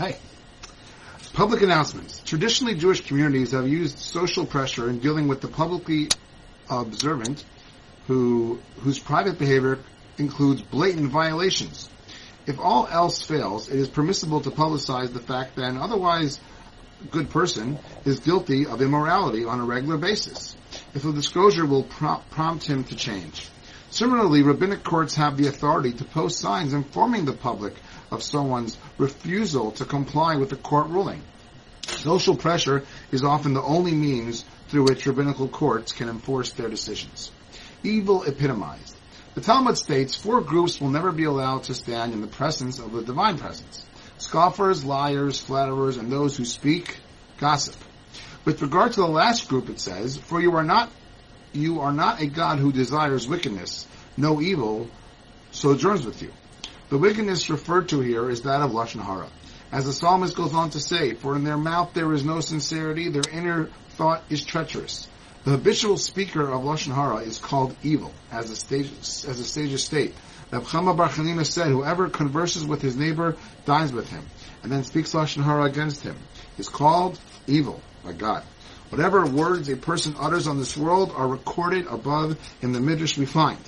[0.00, 0.16] Hey.
[1.34, 2.22] Public announcements.
[2.24, 6.08] Traditionally, Jewish communities have used social pressure in dealing with the publicly
[6.70, 7.44] observant
[8.06, 9.78] who, whose private behavior
[10.16, 11.90] includes blatant violations.
[12.46, 16.40] If all else fails, it is permissible to publicize the fact that an otherwise
[17.10, 20.56] good person is guilty of immorality on a regular basis,
[20.94, 23.50] if the disclosure will prompt him to change.
[23.90, 27.74] Similarly, rabbinic courts have the authority to post signs informing the public
[28.10, 31.22] of someone's refusal to comply with the court ruling.
[31.86, 37.30] Social pressure is often the only means through which rabbinical courts can enforce their decisions.
[37.82, 38.96] Evil epitomized.
[39.34, 42.92] The Talmud states four groups will never be allowed to stand in the presence of
[42.92, 43.86] the divine presence.
[44.18, 46.98] Scoffers, liars, flatterers, and those who speak
[47.38, 47.76] gossip.
[48.44, 50.90] With regard to the last group, it says, For you are not
[51.52, 53.86] you are not a God who desires wickedness.
[54.16, 54.88] No evil
[55.50, 56.32] sojourns with you.
[56.90, 59.28] The wickedness referred to here is that of Lashon Hara.
[59.70, 63.08] As the psalmist goes on to say, for in their mouth there is no sincerity,
[63.08, 65.06] their inner thought is treacherous.
[65.44, 69.84] The habitual speaker of Lashon Hara is called evil, as the stage, as the sages
[69.84, 70.16] state.
[70.50, 74.24] Reb Chama Bar Chanina said, whoever converses with his neighbor dies with him,
[74.64, 76.16] and then speaks Lashon Hara against him,
[76.58, 78.42] is called evil by God.
[78.88, 83.26] Whatever words a person utters on this world are recorded above in the midrash we
[83.26, 83.60] find.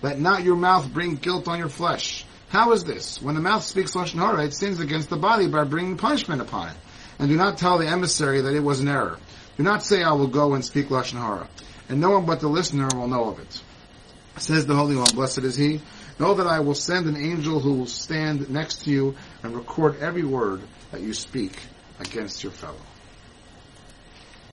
[0.00, 2.24] Let not your mouth bring guilt on your flesh.
[2.48, 3.20] How is this?
[3.20, 6.68] When the mouth speaks lashon hara, it sins against the body by bringing punishment upon
[6.68, 6.76] it.
[7.18, 9.18] And do not tell the emissary that it was an error.
[9.56, 11.48] Do not say, "I will go and speak lashon hara,"
[11.88, 13.60] and no one but the listener will know of it.
[14.38, 15.80] Says the Holy One, blessed is He.
[16.18, 19.98] Know that I will send an angel who will stand next to you and record
[20.00, 21.58] every word that you speak
[22.00, 22.80] against your fellow.